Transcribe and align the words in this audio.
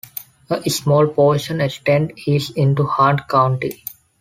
A 0.49 0.67
small 0.67 1.07
portion 1.09 1.61
extends 1.61 2.13
east 2.27 2.57
into 2.57 2.87
Hunt 2.87 3.27
County. 3.29 3.83